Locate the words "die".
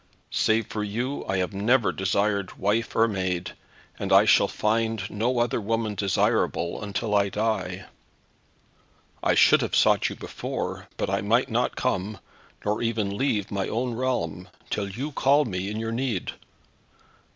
7.29-7.85